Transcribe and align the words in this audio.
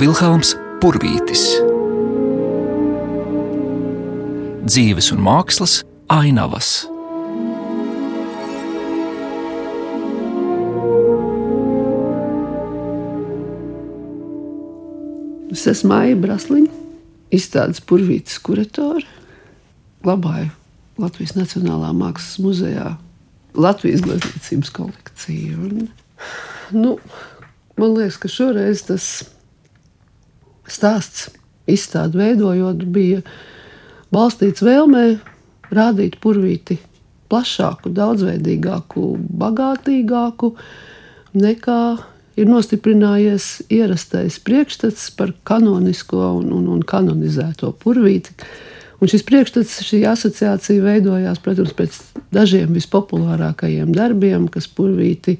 Vilhelms 0.00 0.54
Purvītis. 0.80 1.42
Dzīves 4.64 5.10
un 5.12 5.18
mākslas 5.20 5.74
ainavas. 6.08 6.70
Es 15.52 15.66
esmu 15.68 15.90
Maija 15.90 16.16
Brasliņa, 16.22 16.70
izstādes 17.36 17.82
purvītas 17.84 18.38
kuratore. 18.40 19.04
Glabāju 20.06 20.48
Latvijas 21.02 21.34
Nacionālā 21.36 21.90
Mākslas 21.98 22.38
muzejā 22.46 22.94
Latvijas 23.52 24.00
glezniecības 24.06 24.72
kolekciju. 24.78 25.60
Un, 25.68 25.92
nu, 26.86 26.96
man 27.76 27.94
liekas, 27.98 28.16
ka 28.24 28.32
šoreiz 28.32 28.86
tas 28.88 29.10
stāsts 30.70 31.28
izstādi 31.70 32.20
veidojot 32.20 32.84
bija 32.92 33.24
balstīts 34.14 34.62
vēlmē 34.64 35.04
rādīt 35.70 36.18
purvīti 36.22 36.78
plašāku, 37.30 37.92
daudzveidīgāku, 37.94 39.04
bagātīgāku 39.38 40.54
nekā 41.38 41.82
ir 42.40 42.48
nostiprinājies 42.50 43.46
ierastais 43.70 44.40
priekšstats 44.42 45.10
par 45.18 45.32
kanonisko 45.46 46.34
un, 46.40 46.50
un, 46.56 46.66
un 46.74 46.82
kanonizēto 46.82 47.72
purvīti. 47.82 48.34
Un 49.00 49.08
šis 49.08 49.24
priekšstats, 49.24 49.78
šī 49.86 50.02
asociācija 50.10 50.82
veidojās, 50.84 51.38
protams, 51.40 51.72
pēc 51.76 51.96
dažiem 52.34 52.74
vispopulārākajiem 52.76 53.94
darbiem, 53.96 54.48
kas 54.52 54.68
purvīti 54.68 55.38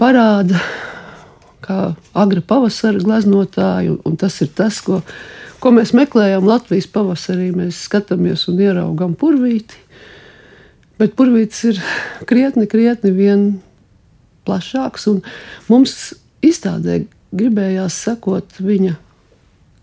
parāda 0.00 0.60
kā 1.64 1.78
agra 2.16 2.42
pavasara 2.44 3.00
gleznotāju. 3.02 3.98
Un 4.04 4.18
tas 4.20 4.36
ir 4.44 4.50
tas, 4.56 4.80
ko, 4.84 5.00
ko 5.62 5.72
mēs 5.74 5.94
meklējam 5.96 6.46
Latvijas 6.48 6.90
pavasarī. 6.92 7.50
Mēs 7.56 7.84
skatāmies 7.88 8.46
un 8.52 8.60
ieraugam 8.62 9.16
purvīti. 9.18 9.80
Bet 11.00 11.16
purvītis 11.18 11.64
ir 11.72 11.80
krietni, 12.28 12.68
krietni 12.70 13.10
vien 13.14 13.48
plašāks. 14.46 15.08
Mums 15.72 16.12
izstādē 16.44 17.02
gribējās 17.34 17.96
sekot 18.06 18.60
viņa 18.62 18.94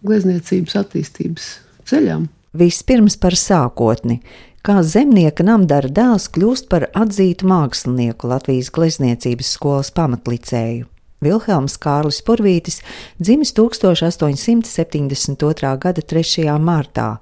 glezniecības 0.08 0.78
attīstības 0.81 1.50
ceļam. 1.89 2.30
Vispirms 2.58 3.17
par 3.19 3.36
sākotni. 3.39 4.19
Kā 4.61 4.81
zemnieka 4.86 5.41
namdara 5.45 5.89
dēls 5.89 6.28
kļūst 6.36 6.67
par 6.69 6.86
atzītu 6.94 7.47
mākslinieku 7.50 8.30
Latvijas 8.30 8.69
glezniecības 8.75 9.56
skolas 9.56 9.89
pamatlicēju. 9.95 10.91
Vilhelms 11.22 11.75
Kārlis 11.77 12.17
Purvītis 12.25 12.80
dzimis 13.22 13.53
1872. 13.53 15.78
gada 15.78 16.02
3. 16.02 16.50
martā. 16.58 17.22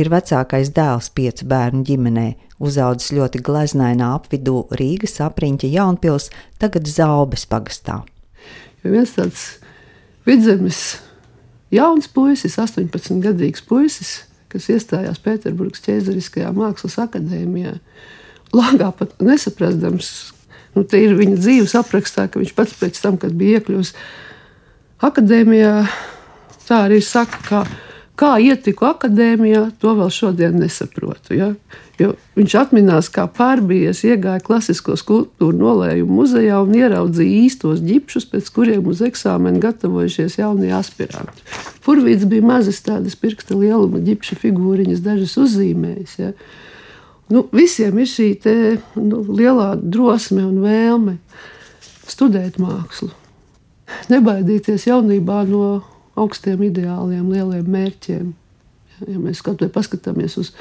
Ir 0.00 0.08
vecākais 0.08 0.72
dēls 0.72 1.12
piecu 1.12 1.44
bērnu 1.50 1.84
ģimenē, 1.84 2.40
uzaudzis 2.56 3.12
ļoti 3.12 3.44
gleznainā 3.44 4.16
apvidū 4.16 4.64
Rīgas 4.80 5.20
apriņķa 5.26 5.68
Jaunpils, 5.74 6.32
tagad 6.56 6.88
Zaubes 6.88 7.44
pagastā. 7.44 8.08
Ja 8.80 8.88
viens 8.94 9.12
tāds 9.12 9.60
vidzemes 10.24 11.04
jauns 11.68 12.08
puisis, 12.08 12.56
18 12.56 13.20
gadīgs 13.26 13.60
puisis, 13.68 14.24
kas 14.48 14.72
iestājās 14.72 15.20
Pēterburgas 15.20 15.84
ķēzariskajā 15.84 16.48
mākslas 16.56 16.96
akadēmijā, 17.04 17.76
lāgā 18.56 18.88
pat 18.96 19.12
nesaprastams, 19.20 20.32
Nu, 20.74 20.82
te 20.82 20.98
ir 20.98 21.14
viņa 21.18 21.38
dzīves 21.38 21.76
aprakstā, 21.78 22.26
ka 22.28 22.42
viņš 22.42 22.52
pats 22.56 22.76
pēc 22.80 22.98
tam, 23.02 23.18
kad 23.20 23.34
bija 23.38 23.60
iekļuvis 23.60 23.94
akadēmijā, 25.04 25.74
tā 26.66 26.84
arī 26.88 26.98
saka, 27.04 27.40
kā, 27.46 27.60
kā 28.18 28.34
ietiku 28.42 28.88
akadēmijā, 28.90 29.68
to 29.82 29.94
vēl 30.00 30.10
šodien 30.14 30.58
nesaprotu. 30.58 31.36
Ja? 31.38 31.52
Jo 32.00 32.14
viņš 32.34 32.56
atminās, 32.58 33.06
kā 33.14 33.28
pārbījies, 33.30 34.02
iegāja 34.08 34.42
klasisko 34.42 34.96
skulptūru 34.98 35.60
nolējumu 35.60 36.18
muzejā 36.18 36.58
un 36.64 36.74
ieraudzīja 36.74 37.44
īstos 37.44 37.82
ģipšus, 37.86 38.26
pēc 38.32 38.50
kuriem 38.56 38.90
uz 38.90 39.04
eksāmenu 39.06 39.62
gatavojušies 39.62 40.40
jaunie 40.40 40.72
aspiranti. 40.74 41.46
Purvīts 41.86 42.26
bija 42.26 42.48
mazas 42.50 42.82
tādas 42.82 43.14
pirksta 43.20 43.54
lieluma 43.54 44.02
ģipša 44.02 44.40
figūriņas, 44.42 45.04
dažas 45.06 45.38
uzzīmējas. 45.44 46.18
Ja? 46.18 46.32
Nu, 47.32 47.46
visiem 47.56 47.98
ir 48.02 48.08
šī 48.08 48.28
te, 48.42 48.54
nu, 49.00 49.22
lielā 49.32 49.74
drosme 49.80 50.44
un 50.44 50.60
vēlme 50.64 51.16
studēt 52.04 52.58
mākslu. 52.60 53.10
Nebaidīties 54.12 54.88
jaunībā 54.90 55.42
no 55.48 55.66
augstiem 56.20 56.62
ideāliem, 56.68 57.30
lieliem 57.32 57.68
mērķiem. 57.70 58.32
Ja 59.08 59.20
mēs 59.20 59.40
skatāmies 59.42 60.36
uz 60.40 60.52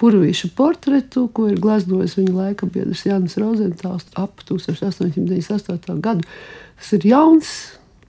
Purvīša 0.00 0.48
portretu, 0.56 1.26
ko 1.30 1.46
ir 1.50 1.60
gleznojis 1.62 2.16
viņa 2.18 2.32
laika 2.34 2.66
biedrs 2.66 3.04
Jānis 3.06 3.36
Rozentāls 3.38 4.08
ap 4.18 4.40
1898. 4.48 6.00
gadu, 6.02 6.26
tas 6.80 6.92
ir 6.96 7.06
jauns, 7.06 7.52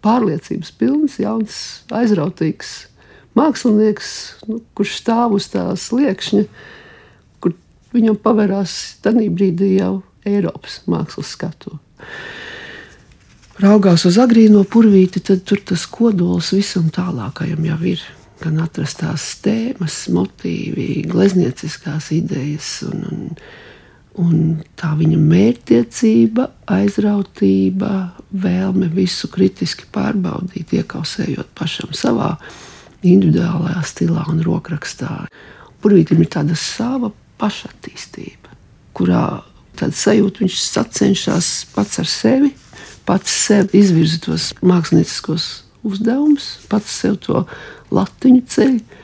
pārliecības 0.04 0.72
pilns, 0.80 1.20
jauns, 1.22 1.58
aizrautīgs 1.94 2.72
mākslinieks, 3.38 4.10
nu, 4.50 4.60
kurš 4.78 4.96
stāv 5.02 5.38
uz 5.38 5.50
tās 5.54 5.90
liekšņa 5.94 6.46
viņam 7.94 8.18
pavērās 8.24 8.74
tajā 9.04 9.30
brīdī 9.34 9.76
jau 9.78 10.02
Eiropas 10.28 10.82
mākslas 10.90 11.34
skatu. 11.36 11.78
Raugās 13.62 14.08
uz 14.10 14.18
agrīno 14.18 14.64
purvīti, 14.66 15.22
tad 15.22 15.44
tur 15.46 15.62
tas 15.62 15.86
kodols 15.86 16.54
visam 16.56 16.90
tālākajam 16.94 17.68
jau 17.70 17.80
ir. 17.94 18.02
Gan 18.42 18.58
atrastās 18.60 19.28
tēmas, 19.44 20.08
motīvi, 20.12 21.06
gleznieciskās 21.08 22.10
idejas, 22.12 22.72
un, 22.90 23.06
un, 23.08 23.30
un 24.20 24.42
tā 24.80 24.90
viņa 25.00 25.20
mērķtiecība, 25.22 26.50
aizrautība, 26.76 27.94
vēlme 28.34 28.90
visu 28.92 29.30
kritiski 29.32 29.88
pārbaudīt, 29.94 30.74
iekausējot 30.82 31.54
pašam 31.56 31.94
savā 31.96 32.34
individuālajā 33.06 33.86
stilā 33.88 34.26
un 34.34 34.42
rokrakstā. 34.44 35.24
Purvītam 35.84 36.24
ir 36.24 36.32
tāda 36.34 36.58
sava 36.60 37.14
pašattīstība, 37.44 38.56
kurā 38.96 39.44
tad 39.80 39.96
sajūta 39.98 40.44
viņš 40.44 40.58
sacenšas 40.64 41.52
pats 41.76 42.00
ar 42.02 42.10
sevi, 42.10 42.54
pats 43.08 43.34
sev 43.48 43.74
izvirza 43.76 44.22
tos 44.24 44.52
mākslinieciskos 44.64 45.48
uzdevumus, 45.84 46.58
pats 46.72 47.00
sev 47.04 47.20
to 47.26 47.44
latiņu 47.94 48.44
ceļu. 48.56 49.02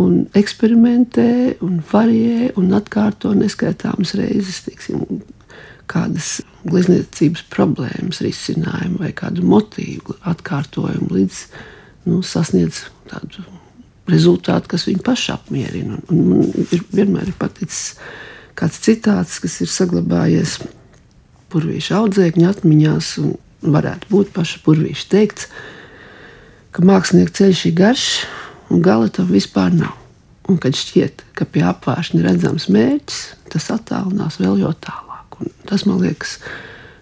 Un 0.00 0.20
eksperimentē, 0.38 1.30
un 1.66 1.80
varijē, 1.90 2.52
un 2.60 2.70
atkārto 2.78 3.32
neskaitāmas 3.34 4.14
reizes, 4.18 4.60
tiksim, 4.62 5.02
kādas 5.90 6.36
glezniecības 6.62 7.42
problēmas 7.50 8.22
risinājumu 8.22 9.02
vai 9.02 9.10
kādu 9.18 9.42
motīvu 9.50 10.14
atkārtojumu, 10.30 11.10
līdz 11.16 11.40
nu, 12.06 12.20
sasniedz 12.22 12.84
tādu 13.10 13.42
rezultātu, 14.10 14.72
kas 14.74 14.86
viņu 14.88 15.04
pašu 15.06 15.34
apmierina. 15.36 16.00
Un, 16.12 16.20
man 16.30 16.68
ir 16.70 16.84
vienmēr 16.94 17.30
ir 17.30 17.36
paticis 17.38 17.94
kāds 18.58 18.80
citāts, 18.84 19.38
kas 19.42 19.60
ir 19.64 19.70
saglabājies 19.70 20.58
purvīša 21.50 21.98
audzēkņa 22.00 22.50
atmiņās, 22.54 23.12
un 23.22 23.36
varētu 23.74 24.10
būt 24.12 24.32
paša 24.36 24.62
purvīša 24.66 25.08
teikts, 25.12 25.48
ka 26.74 26.84
mākslinieka 26.86 27.34
ceļš 27.40 27.64
ir 27.70 27.76
garš 27.78 28.06
un 28.70 28.84
gala 28.84 29.10
tam 29.12 29.30
vispār 29.30 29.74
nav. 29.74 29.96
Un 30.50 30.58
kad 30.58 30.74
šķiet, 30.74 31.24
ka 31.38 31.46
pie 31.46 31.62
apgājuma 31.66 32.18
ir 32.18 32.26
redzams 32.26 32.66
mērķis, 32.72 33.20
tas 33.52 33.68
attālinās 33.74 34.40
vēl 34.42 34.64
jau 34.64 34.72
tālāk. 34.82 35.38
Un 35.42 35.52
tas 35.68 35.86
man 35.86 36.00
liekas 36.02 36.38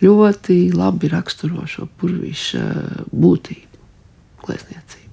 ļoti 0.04 0.60
labi 0.76 1.10
raksturo 1.12 1.64
šo 1.68 1.88
purvīša 2.00 2.64
būtību 3.12 4.44
glezniecībā. 4.44 5.07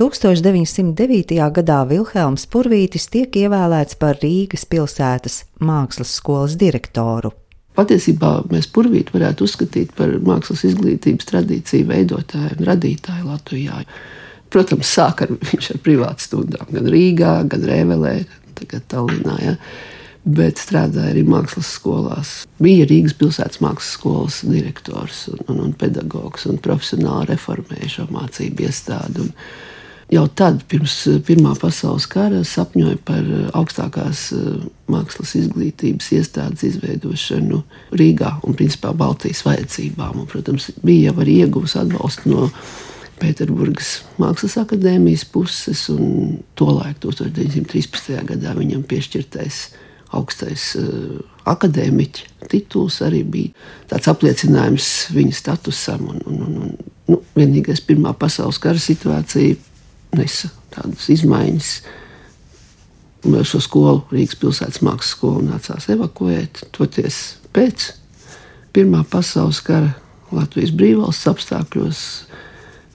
1909. 0.00 1.38
gadā 1.58 1.80
Vilhelms 1.90 2.46
Purvītis 2.50 3.08
tiek 3.12 3.34
ievēlēts 3.42 3.98
par 3.98 4.20
Rīgas 4.22 4.64
pilsētas 4.70 5.42
mākslas 5.60 6.14
skolas 6.20 6.56
direktoru. 6.60 7.32
Patiesībā 7.78 8.32
mēs 8.50 8.66
Purvītu 8.74 9.14
varētu 9.14 9.46
uzskatīt 9.46 9.92
par 9.98 10.16
mākslas 10.26 10.64
izglītības 10.66 11.28
tradīciju 11.30 11.86
veidotāju 11.92 12.56
un 12.56 12.64
radītāju 12.66 13.28
Latvijā. 13.28 13.84
Protams, 14.50 14.90
sāk 14.90 15.22
ar 15.26 15.36
viņš 15.52 15.70
ar 15.74 15.84
privātu 15.84 16.26
stundām 16.26 16.74
gan 16.74 16.90
Rīgā, 16.90 17.36
gan 17.52 17.68
Rēvelē, 17.68 18.16
tagad 18.58 18.88
Tallinā. 18.90 19.38
Ja 19.44 19.54
bet 20.28 20.60
strādāja 20.60 21.14
arī 21.14 21.24
mākslas 21.26 21.70
skolās. 21.78 22.34
Bija 22.62 22.86
Rīgas 22.88 23.16
pilsētas 23.18 23.62
mākslas 23.64 23.94
skolas 23.96 24.42
direktors 24.44 25.24
un, 25.32 25.40
un, 25.48 25.64
un 25.68 25.72
pedagogs 25.78 26.46
un 26.50 26.60
profesionāli 26.62 27.30
reformēja 27.32 27.90
šo 27.94 28.06
mācību 28.12 28.66
iestādi. 28.66 29.24
Un 29.24 29.32
jau 30.12 30.26
tad, 30.40 30.60
pirms 30.68 30.96
Pirmā 31.28 31.54
pasaules 31.60 32.08
kara, 32.10 32.42
sapņoja 32.44 32.98
par 33.08 33.32
augstākās 33.58 34.26
eh, 34.36 34.50
mākslas 34.92 35.34
izglītības 35.40 36.12
iestādes 36.18 36.66
izveidošanu 36.72 37.62
Rīgā 37.96 38.36
un 38.44 38.58
principā 38.58 38.92
Baltijas 38.96 39.44
vajadzībām. 39.48 40.22
Un, 40.22 40.28
protams, 40.30 40.70
bija 40.84 41.10
jau 41.10 41.18
arī 41.24 41.40
ieguvis 41.46 41.78
atbalstu 41.80 42.34
no 42.34 42.52
Pēterburgas 43.18 44.04
Mākslas 44.20 44.54
akadēmijas 44.60 45.24
puses, 45.32 45.88
un 45.90 46.38
tolaik 46.58 47.00
1913. 47.02 48.14
gadā 48.28 48.52
viņam 48.54 48.84
piešķirtais 48.86 49.62
augstais 50.16 50.70
uh, 50.78 51.18
akadēmiķa 51.48 52.48
tituls 52.48 53.00
arī 53.04 53.22
bija 53.28 53.68
tāds 53.90 54.08
apliecinājums 54.10 54.88
viņa 55.14 55.36
statusam. 55.36 56.08
Un, 56.12 56.22
un, 56.26 56.42
un, 56.42 56.58
un, 56.64 56.90
nu, 57.08 57.20
vienīgais 57.36 57.82
Pirmā 57.84 58.14
pasaules 58.18 58.60
kara 58.62 58.80
situācija 58.82 59.56
nesa 60.18 60.50
tādas 60.74 61.08
izmaiņas. 61.12 61.72
Šo 63.48 63.60
skolu 63.60 64.04
Rīgas 64.14 64.38
pilsētas 64.38 64.82
mākslas 64.86 65.14
skolu 65.16 65.42
nācās 65.48 65.88
evakuēt. 65.92 66.62
Toties 66.76 67.38
pēc 67.56 67.90
Pirmā 68.76 69.02
pasaules 69.10 69.60
kara 69.64 69.94
Latvijas 70.32 70.74
brīvvalsts 70.76 71.28
apstākļos 71.30 72.02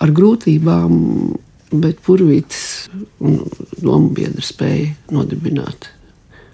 ar 0.04 0.12
grūtībām, 0.13 0.94
bet 1.74 2.01
Purvītis 2.06 2.88
un 3.24 3.42
domu 3.81 4.13
biedri 4.13 4.45
spēja 4.45 4.94
nodibināt 5.13 5.89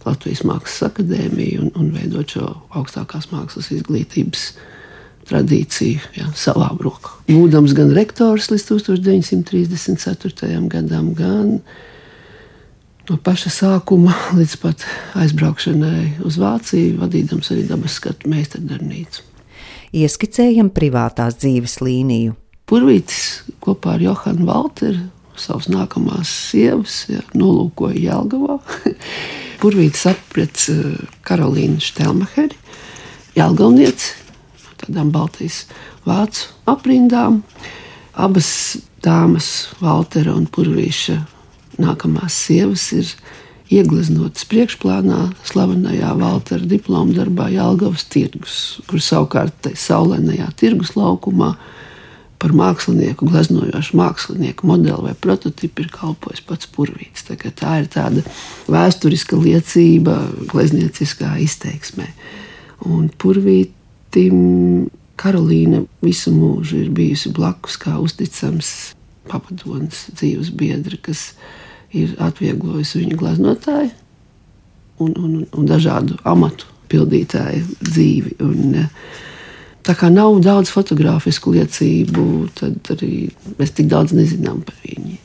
Latvijas 0.09 0.43
Mākslas 0.47 0.89
akadēmiju 0.89 1.61
un, 1.63 1.71
un 1.77 1.93
veidot 1.95 2.35
šo 2.35 2.49
augstākās 2.75 3.29
mākslas 3.33 3.71
izglītības 3.75 4.49
tradīciju 5.29 5.99
ja, 6.17 6.29
savā 6.37 6.71
rokā. 6.81 7.13
Būdams 7.29 7.75
gan 7.77 7.93
rektors 7.95 8.49
līdz 8.51 8.65
1934. 8.71 10.59
gadam, 10.71 11.13
gan 11.17 11.59
no 13.09 13.17
paša 13.25 13.51
sākuma 13.53 14.13
līdz 14.37 14.55
pat 14.61 14.85
aizbraukšanai 15.19 16.21
uz 16.25 16.37
Vāciju, 16.41 16.99
vadīdams 17.03 17.51
arī 17.53 17.63
dabas 17.69 17.97
skatu 17.99 18.29
meistardarbnīcu. 18.31 19.25
Ieskicējam 19.99 20.69
privātās 20.73 21.39
dzīves 21.41 21.79
līniju. 21.81 22.35
Purvītis 22.69 23.41
kopā 23.63 23.95
ar 23.97 24.03
Johanu 24.05 24.45
Valteru, 24.45 25.07
savas 25.39 25.69
nākamās 25.71 26.29
sievas, 26.51 27.03
ja, 27.09 27.23
nolūkoja 27.33 27.97
Jelgavā. 27.97 28.59
Purvītis 29.59 30.05
aprec 30.07 30.65
eh, 30.71 30.99
Karolīnu 31.27 31.81
Štelmaheri, 31.83 32.55
Jelgavnieci, 33.35 34.13
no 34.63 34.77
tādām 34.79 35.11
Baltijas 35.11 35.65
vācu 36.07 36.47
aprindām. 36.69 37.41
Abas 38.19 38.51
dāmas, 39.03 39.69
Valtera 39.83 40.33
un 40.35 40.47
Purvīša 40.47 41.17
nākamās 41.79 42.37
sievas, 42.47 42.89
ir 42.95 43.11
iegleznotas 43.69 44.47
priekšplānā 44.49 45.19
slavenajā 45.47 46.13
Valtera 46.19 46.65
diploma 46.67 47.13
darbā 47.19 47.49
Jālgavas 47.53 48.07
tirgus, 48.09 48.55
kur 48.89 49.03
savukārt 49.03 49.69
saulēnajā 49.77 50.49
tirgus 50.59 50.95
laukumā 50.97 51.53
par 52.39 52.53
mākslinieku, 52.55 53.27
gleznojošu 53.27 53.97
mākslinieku 53.99 54.67
modeli 54.69 55.09
vai 55.09 55.15
prototipu 55.19 55.83
ir 55.83 55.91
kalpojis 55.93 56.43
pats 56.47 56.69
Purvīts. 56.71 57.25
Tā, 57.27 57.35
tā 57.35 57.73
ir 57.81 57.89
tāda 57.91 58.23
vēsturiska 58.71 59.39
liecība 59.39 60.15
gleznieciskā 60.51 61.35
izteiksmē. 61.43 62.07
Un 62.87 63.09
Purvītim 63.19 64.89
Karolīna 65.19 65.83
visu 66.05 66.31
mūžu 66.31 66.85
ir 66.85 66.93
bijusi 66.95 67.33
blakus 67.35 67.75
kā 67.79 67.97
uzticams 67.99 68.93
pavadonis, 69.29 70.07
dzīves 70.15 70.53
biedra, 70.55 70.95
kas 71.03 71.33
ir 71.91 72.15
atvieglojusi 72.23 73.03
viņa 73.03 73.17
gleznotāju 73.19 73.91
un, 75.03 75.11
un, 75.15 75.33
un 75.43 75.67
dažādu 75.67 76.15
amatu 76.27 76.69
pildītāju 76.89 77.65
dzīvi. 77.83 78.37
Un, 78.45 78.79
uh, 78.79 79.25
Tā 79.89 79.95
kā 79.97 80.11
nav 80.13 80.35
daudz 80.45 80.69
fotografisku 80.69 81.55
liecību, 81.55 82.23
tad 82.59 82.91
arī 82.93 83.31
mēs 83.57 83.71
tik 83.73 83.87
daudz 83.89 84.13
nezinām 84.13 84.59
par 84.61 84.75
viņu. 84.83 85.15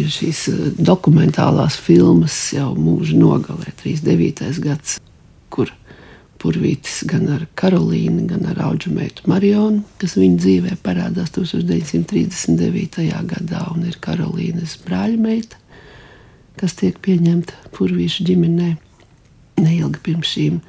Ir 0.00 0.06
šīs 0.08 0.40
eh, 0.48 0.62
dokumentālās 0.80 1.76
filmas 1.76 2.36
jau 2.54 2.70
mūža 2.78 3.18
nogalē, 3.20 3.74
39. 3.82 4.62
gads, 4.64 4.96
kur 5.52 5.74
Purvītis 6.40 7.02
gan 7.04 7.26
ar 7.28 7.44
Karolīnu, 7.60 8.24
gan 8.30 8.46
ar 8.48 8.62
auģu 8.70 8.94
meitu 8.96 9.28
Marionu, 9.28 9.82
kas 10.00 10.16
viņa 10.16 10.40
dzīvē 10.46 10.76
parādās 10.80 11.34
1939. 11.36 13.04
gadā, 13.28 13.66
un 13.74 13.84
ir 13.90 14.00
Karolīnas 14.00 14.78
brāļmeita, 14.86 15.60
kas 16.56 16.80
tiek 16.80 16.96
pieņemta 17.04 17.68
Purvīša 17.76 18.24
ģimenē 18.30 18.70
neilgi 19.60 20.00
pirms 20.08 20.32
šīm 20.38 20.62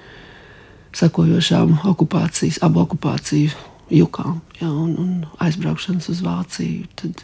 sekojošām 0.98 1.78
okupācijas, 1.92 2.60
abu 2.66 2.82
okupāciju 2.84 3.52
jukām 3.92 4.40
ja, 4.60 4.70
un, 4.70 4.96
un 5.00 5.12
aizbraukšanas 5.44 6.10
uz 6.12 6.22
Vāciju. 6.26 6.88
Tad 7.00 7.24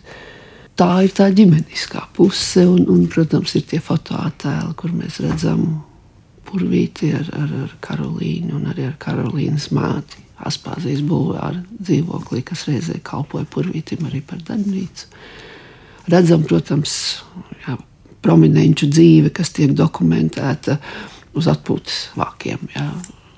tā 0.79 0.89
ir 1.07 1.15
tā 1.15 1.29
ģimeniskā 1.35 2.05
puse, 2.15 2.65
un, 2.67 2.85
un, 2.91 3.05
protams, 3.11 3.55
ir 3.57 3.67
tie 3.69 3.81
fotoattēli, 3.83 4.75
kur 4.79 4.93
mēs 4.95 5.19
redzam 5.23 5.65
purvīti 6.47 7.11
ar, 7.17 7.27
ar, 7.35 7.51
ar 7.65 7.75
Karolīnu 7.83 8.55
un 8.59 8.71
arī 8.71 8.87
ar 8.87 8.95
Karolīnas 9.01 9.71
māti. 9.75 10.23
Aspāzijas 10.47 11.01
bulvāra 11.01 11.63
dzīvoklī, 11.73 12.43
kas 12.45 12.67
reizē 12.67 12.99
kalpoja 13.03 13.47
purvītim 13.49 14.05
arī 14.05 14.21
par 14.21 14.43
darbnīcu. 14.45 15.07
Redzam, 16.13 16.43
protams, 16.47 16.93
jā, 17.65 17.73
prominenču 18.23 18.85
dzīve, 18.91 19.33
kas 19.33 19.49
tiek 19.57 19.73
dokumentēta 19.75 20.77
uz 21.37 21.49
atpūtas 21.49 22.11
vākiem. 22.21 22.69
Jā 22.77 22.91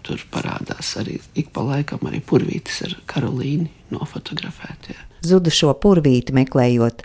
tur 0.09 0.25
parādās 0.33 0.95
arī 0.99 1.19
ik 1.37 1.51
pa 1.53 1.63
laikam 1.65 2.01
arī 2.09 2.21
purvītis 2.25 2.81
ar 2.87 2.97
Karolīnu 3.09 3.69
nofotografētie. 3.93 4.97
Zudušo 5.25 5.75
purvīti 5.83 6.33
meklējot, 6.35 7.03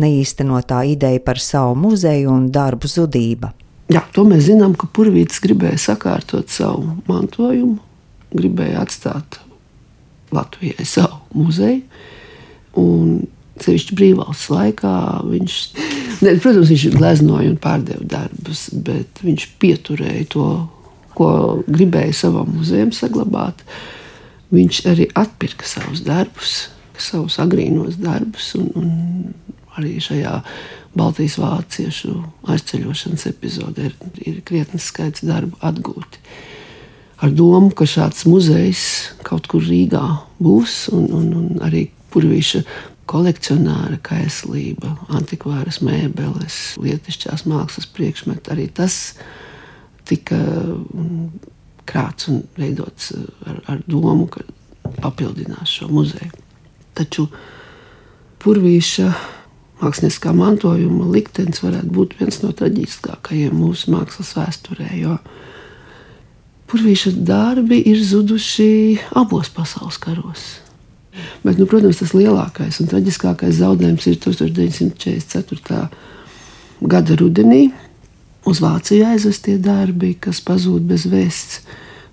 neīstenotā 0.00 0.82
ideja 0.90 1.22
par 1.24 1.40
savu 1.40 1.76
muzeju 1.86 2.32
un 2.32 2.48
darbu 2.52 2.90
zudība. 2.90 3.54
Jā, 3.92 4.02
to 4.16 4.24
mēs 4.28 4.48
zinām, 4.48 4.74
ka 4.76 4.88
purvītis 4.96 5.42
gribēja 5.44 5.80
sakārtot 5.90 6.52
savu 6.52 6.98
mantojumu, 7.08 7.78
gribēja 8.34 8.84
atstāt 8.84 9.38
Latvijai 10.34 10.86
savu 10.88 11.20
muzeju. 11.44 11.82
Un 12.80 13.22
Sevišķi 13.54 13.94
brīvvalsts 13.94 14.48
laikā 14.50 14.92
viņš, 15.28 15.56
ne, 16.24 16.32
protams, 16.42 16.72
viņš 16.72 16.86
gleznoja 16.96 17.52
un 17.52 17.58
pārdeva 17.62 18.02
darbus, 18.16 18.66
bet 18.74 19.22
viņš 19.22 19.46
pieturēja 19.62 20.24
to 20.34 20.48
ko 21.16 21.28
gribēja 21.66 22.14
savam 22.24 22.50
muzejam 22.58 22.92
saglabāt, 22.94 23.64
viņš 24.54 24.80
arī 24.90 25.08
atpirka 25.18 25.66
savus 25.68 26.04
darbus, 26.06 26.54
savus 27.00 27.38
agrīnos 27.42 27.98
darbus. 28.00 28.52
Un, 28.58 28.70
un 28.78 29.78
arī 29.78 29.98
šajā 30.02 30.38
Baltijas 30.94 31.36
vāciešu 31.42 32.14
aizceļošanas 32.54 33.26
epizodē 33.32 33.88
ir, 33.88 33.94
ir 34.22 34.42
krietnes 34.46 34.86
skaits 34.92 35.24
darbu 35.26 35.58
atgūti. 35.64 36.22
Ar 37.24 37.32
domu, 37.34 37.72
ka 37.74 37.86
šāds 37.88 38.26
muzejs 38.28 38.84
kaut 39.26 39.48
kur 39.50 39.64
Rīgā 39.64 40.04
būs, 40.42 40.84
un, 40.94 41.08
un, 41.14 41.30
un 41.40 41.62
arī 41.64 41.88
purvīša 42.14 42.62
kolekcionāra 43.10 43.98
kaislība, 44.04 44.94
antikvāras 45.12 45.80
mēbeles, 45.84 46.60
lietišķās 46.80 47.44
mākslas 47.50 47.88
priekšmeti. 47.96 48.52
Arī 48.54 48.68
tas 48.72 48.98
ir 49.14 49.43
tika 50.08 50.38
mm, 50.38 51.28
krāts 51.88 52.28
un 52.32 52.42
veidots 52.58 53.12
eh, 53.14 53.26
ar, 53.50 53.60
ar 53.74 53.84
domu, 53.86 54.28
ka 54.30 54.44
papildinās 55.00 55.70
šo 55.78 55.88
muzeju. 55.92 56.32
Taču 56.94 57.28
Purvīša 58.44 59.08
mākslinieckā 59.80 60.34
mantojuma 60.36 61.06
liktenis 61.12 61.62
varētu 61.64 61.92
būt 61.96 62.18
viens 62.18 62.42
no 62.42 62.52
traģiskākajiem 62.56 63.56
mūsu 63.56 63.92
mākslas 63.94 64.34
vēsturē. 64.36 64.90
Jo 65.00 65.16
Purvīša 66.70 67.14
darbi 67.24 67.80
ir 67.88 68.02
zuduši 68.04 68.98
abos 69.16 69.50
pasaules 69.52 69.98
karos. 70.00 70.44
Bet, 71.44 71.60
nu, 71.60 71.66
protams, 71.70 72.00
tas 72.00 72.14
lielākais 72.16 72.80
un 72.82 72.88
traģiskākais 72.90 73.60
zaudējums 73.60 74.08
ir 74.10 74.16
1944. 74.24 75.82
gada 76.90 77.18
rudenī, 77.20 77.68
uz 78.48 78.60
Vāciju 78.62 79.02
aizvestie 79.08 79.58
darbi, 79.62 80.14
kas 80.20 80.40
pazūd 80.44 80.82
bez 80.88 81.06
vēsts. 81.10 81.60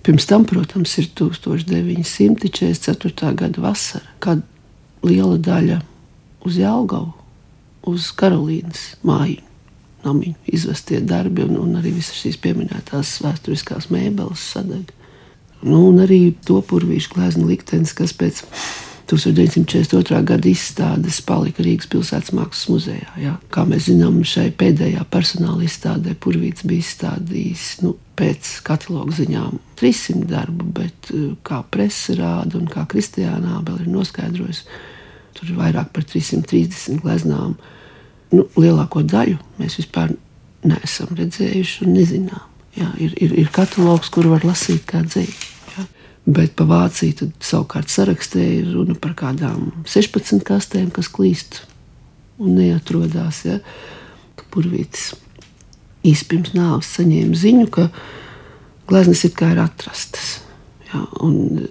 Pirms 0.01 0.25
tam, 0.25 0.45
protams, 0.49 0.97
ir 0.97 1.05
1944. 1.17 3.35
gada 3.37 3.61
vasara, 3.61 4.09
kad 4.23 4.39
liela 5.05 5.37
daļa 5.37 5.81
uz 6.47 6.53
Jālgavu, 6.57 7.13
uz 7.91 8.11
Karolīnas 8.17 8.81
māju 9.05 9.41
namiņu 10.05 10.35
izvestie 10.49 10.99
darbi 11.05 11.43
un, 11.45 11.53
un 11.61 11.75
arī 11.77 11.91
visas 11.93 12.17
šīs 12.21 12.37
pieminētās 12.41 13.21
vēsturiskās 13.21 13.89
mēbeles 13.93 14.41
sadeg. 14.55 14.85
Nu, 15.61 15.77
un 15.91 15.95
arī 16.01 16.33
to 16.45 16.57
purvīšu 16.65 17.13
glezna 17.13 17.45
liktenis, 17.45 17.93
kas 17.93 18.13
pēc 18.17 18.41
1942. 19.11 20.21
gada 20.27 20.49
izstādes 20.49 21.19
palika 21.27 21.65
Rīgas 21.65 21.89
pilsētas 21.91 22.31
mākslas 22.37 22.69
muzejā. 22.71 23.09
Ja? 23.19 23.33
Kā 23.53 23.65
mēs 23.67 23.89
zinām, 23.89 24.21
šai 24.27 24.47
pēdējā 24.57 25.03
personāla 25.11 25.65
izstādē 25.67 26.15
Purvīts 26.15 26.63
bija 26.67 26.85
izstādījis 26.85 27.67
nu, 27.83 27.97
pēc 28.19 28.53
kataloga 28.67 29.17
ziņām 29.19 29.59
300 29.81 30.31
darbu, 30.31 30.71
bet 30.79 31.11
eh, 31.11 31.27
kā 31.47 31.59
presa 31.73 32.15
rāda 32.19 32.59
un 32.61 32.71
kā 32.71 32.87
Kristiāna 32.89 33.59
Ābele 33.59 33.85
ir 33.85 33.93
noskaidrojusi, 33.93 34.65
Tur 35.37 35.51
ir 35.51 35.59
vairāk 35.59 35.91
par 35.95 36.05
330 36.07 37.01
gleznām. 37.03 37.55
Nu, 38.31 38.45
lielāko 38.59 39.03
daļu 39.03 39.39
mēs 39.59 39.77
vispār 39.79 40.13
neesam 40.67 41.15
redzējuši 41.17 41.85
un 41.85 41.95
nezinām. 41.95 42.47
Jā, 42.77 42.87
ir, 43.03 43.15
ir, 43.19 43.33
ir 43.41 43.49
katalogs, 43.51 44.11
kur 44.13 44.29
var 44.31 44.45
lasīt 44.47 44.85
kā 44.87 45.01
dzīvi. 45.03 45.50
Bet 46.25 46.53
pa 46.53 46.67
Vāciju 46.69 47.31
savukārt 47.41 47.89
sarakstē 47.89 48.43
ir 48.59 48.73
runa 48.75 48.93
par 49.01 49.15
kādām 49.17 49.71
16 49.89 50.43
kastēm, 50.45 50.91
kas 50.93 51.09
klīst 51.09 51.63
un 52.41 52.53
neatrodas. 52.59 53.41
Ja? 53.47 53.57
Purvītis 54.53 55.15
īsi 56.05 56.27
pirms 56.29 56.53
nāves 56.53 56.91
saņēma 56.97 57.37
ziņu, 57.37 57.69
ka 57.73 57.87
gleznas 58.89 59.23
it 59.25 59.33
kā 59.39 59.53
ir 59.55 59.63
atrastas. 59.63 60.41
Ja? 60.91 61.07
Un 61.25 61.65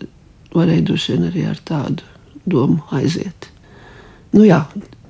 varēja 0.57 0.89
droši 0.89 1.15
vien 1.15 1.29
arī 1.31 1.47
ar 1.47 1.63
tādu 1.71 2.07
domu 2.51 2.83
aiziet. 2.97 3.47
Nu, 4.35 4.43
jā, 4.47 4.65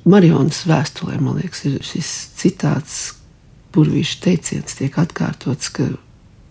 Marijas 0.04 0.62
vēstulē, 0.68 1.16
man 1.20 1.40
liekas, 1.40 1.64
ir 1.68 1.80
šis 1.84 2.12
citāts, 2.40 3.00
burvīšu 3.72 4.20
teiciens, 4.24 4.76
tiek 4.76 4.96
atkārtots, 5.00 5.72
ka 5.72 5.88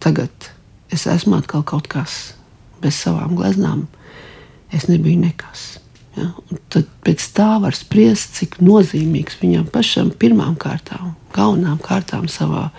tagad 0.01 0.51
es 0.93 1.05
esmu 1.09 1.37
atkal 1.37 1.65
kaut 1.67 1.89
kas 1.91 2.38
bez 2.81 2.99
savām 3.03 3.35
gleznām 3.37 3.85
es 4.75 4.87
nebiju 4.87 5.19
nekas. 5.23 5.79
Ja? 6.17 6.29
Un 6.49 6.59
tad 6.71 6.89
pēc 7.05 7.23
tā 7.35 7.49
var 7.63 7.77
spriest, 7.77 8.35
cik 8.39 8.59
nozīmīgs 8.63 9.39
viņam 9.41 9.67
pašam 9.73 10.11
pirmām 10.19 10.57
kārtām, 10.59 11.13
galvenām 11.35 11.79
kārtām 11.83 12.27
savā 12.31 12.69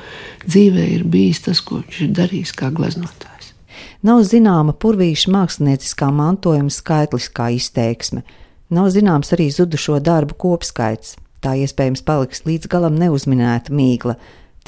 dzīvē 0.47 0.87
ir 0.97 1.07
bijis 1.11 1.45
tas, 1.47 1.63
ko 1.65 1.81
viņš 1.83 2.03
ir 2.07 2.13
darījis 2.19 2.55
kā 2.59 2.71
gleznotājs. 2.75 3.53
Nav 4.07 4.23
zināma 4.29 4.75
purvīša 4.77 5.33
mākslinieckā 5.33 6.11
mantojuma 6.17 6.73
skaitliskā 6.73 7.51
izteiksme, 7.57 8.25
nav 8.73 8.91
zināms 8.95 9.33
arī 9.37 9.51
zudušo 9.53 10.01
darbu 10.05 10.37
kopskaits. 10.41 11.17
Tā 11.41 11.55
iespējams 11.57 12.05
paliks 12.05 12.45
līdz 12.45 12.69
galam 12.69 12.99
neuzminēta 13.01 13.73
mīkla, 13.73 14.19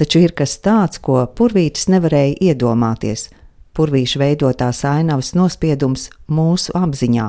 taču 0.01 0.23
ir 0.25 0.33
kas 0.37 0.57
tāds, 0.65 1.01
ko 1.05 1.21
purvītis 1.37 1.91
nevarēja 1.93 2.53
iedomāties– 2.53 3.29
Purvīša 3.73 4.21
veidotās 4.21 4.83
ainavas 4.85 5.33
nospiedums 5.35 6.11
mūsu 6.29 6.75
apziņā, 6.76 7.29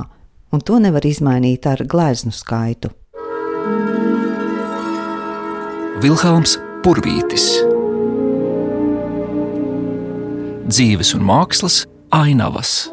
un 0.51 0.61
to 0.61 0.79
nevar 0.83 1.05
izmainīt 1.07 1.67
ar 1.71 1.85
gleznu 1.87 2.35
skaitu. 2.35 2.91
Vilhelms 6.03 6.57
Purvītis 6.83 7.47
Dzīves 10.63 11.11
un 11.13 11.25
mākslas 11.27 11.83
ainavas. 12.15 12.92